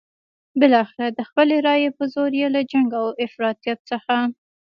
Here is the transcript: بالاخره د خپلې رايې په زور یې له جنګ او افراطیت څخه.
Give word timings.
بالاخره 0.59 1.07
د 1.17 1.19
خپلې 1.29 1.57
رايې 1.67 1.89
په 1.97 2.03
زور 2.13 2.31
یې 2.41 2.47
له 2.55 2.61
جنګ 2.71 2.89
او 3.01 3.07
افراطیت 3.25 3.79
څخه. 3.91 4.15